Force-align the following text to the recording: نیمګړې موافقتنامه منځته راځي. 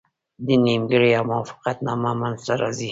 نیمګړې 0.65 1.11
موافقتنامه 1.29 2.11
منځته 2.21 2.53
راځي. 2.61 2.79